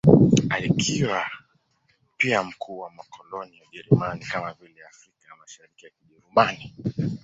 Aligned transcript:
Akiwa 0.51 1.25
pia 2.17 2.43
mkuu 2.43 2.79
wa 2.79 2.89
makoloni 2.91 3.57
ya 3.57 3.65
Ujerumani, 3.67 4.25
kama 4.25 4.53
vile 4.53 4.83
Afrika 4.85 5.27
ya 5.29 5.35
Mashariki 5.35 5.85
ya 5.85 5.91
Kijerumani. 5.91 6.75